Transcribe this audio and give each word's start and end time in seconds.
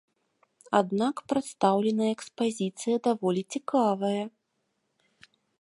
Аднак 0.79 1.15
прадстаўленая 1.33 2.09
экспазіцыя 2.17 2.95
даволі 3.09 3.41
цікавая. 3.57 4.23